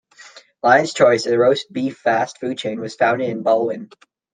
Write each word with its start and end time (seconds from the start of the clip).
Lion's 0.63 0.95
Choice, 0.95 1.27
a 1.27 1.37
roast 1.37 1.71
beef 1.71 1.95
fast 1.95 2.39
food 2.39 2.57
chain, 2.57 2.79
was 2.81 2.95
founded 2.95 3.29
in 3.29 3.43
Ballwin. 3.43 3.93